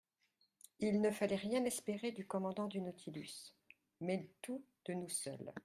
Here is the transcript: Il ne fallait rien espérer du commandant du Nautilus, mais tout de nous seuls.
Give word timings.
Il 0.79 0.99
ne 0.99 1.11
fallait 1.11 1.35
rien 1.35 1.63
espérer 1.63 2.11
du 2.11 2.25
commandant 2.25 2.65
du 2.67 2.81
Nautilus, 2.81 3.53
mais 3.99 4.31
tout 4.41 4.63
de 4.87 4.93
nous 4.95 5.09
seuls. 5.09 5.53